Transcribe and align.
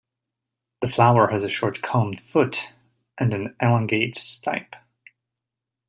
The 0.81 0.87
flower 0.87 1.27
has 1.27 1.43
a 1.43 1.47
short 1.47 1.83
column 1.83 2.15
foot 2.15 2.71
and 3.19 3.35
an 3.35 3.55
elongate 3.61 4.15
stipe. 4.17 4.73